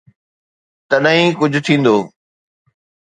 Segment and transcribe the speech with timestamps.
[0.89, 1.95] تڏهن ئي ڪجهه ٿيندو.